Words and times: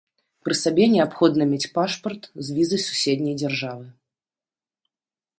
Пры 0.47 0.53
сабе 0.59 0.85
неабходна 0.93 1.43
мець 1.51 1.67
пашпарт 1.75 2.23
з 2.47 2.55
візай 2.55 2.81
суседняй 2.87 3.35
дзяржавы. 3.43 3.85